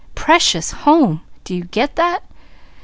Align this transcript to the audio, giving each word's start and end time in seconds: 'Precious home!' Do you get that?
'Precious 0.15 0.71
home!' 0.71 1.21
Do 1.43 1.55
you 1.55 1.63
get 1.65 1.95
that? 1.95 2.23